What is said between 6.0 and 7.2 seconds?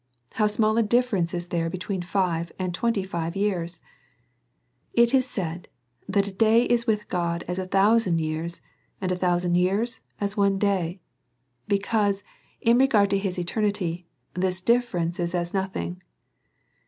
that a day is with